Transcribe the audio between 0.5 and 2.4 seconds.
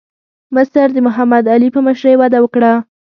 مصر د محمد علي په مشرۍ وده